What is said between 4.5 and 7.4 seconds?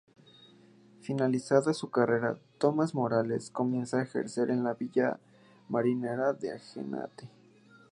la villa marinera de Agaete.